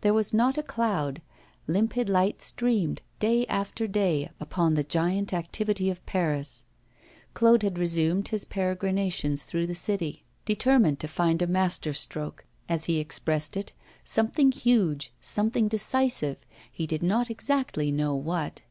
There 0.00 0.12
was 0.12 0.34
not 0.34 0.58
a 0.58 0.62
cloud; 0.64 1.22
limpid 1.68 2.08
light 2.08 2.42
streamed 2.42 3.00
day 3.20 3.46
after 3.46 3.86
day 3.86 4.28
upon 4.40 4.74
the 4.74 4.82
giant 4.82 5.32
activity 5.32 5.88
of 5.88 6.04
Paris. 6.04 6.64
Claude 7.32 7.62
had 7.62 7.78
resumed 7.78 8.26
his 8.26 8.44
peregrinations 8.44 9.44
through 9.44 9.68
the 9.68 9.76
city, 9.76 10.24
determined 10.44 10.98
to 10.98 11.06
find 11.06 11.40
a 11.42 11.46
masterstroke, 11.46 12.44
as 12.68 12.86
he 12.86 12.98
expressed 12.98 13.56
it, 13.56 13.72
something 14.02 14.50
huge, 14.50 15.12
something 15.20 15.68
decisive, 15.68 16.38
he 16.72 16.84
did 16.84 17.04
not 17.04 17.30
exactly 17.30 17.92
know 17.92 18.16
what. 18.16 18.62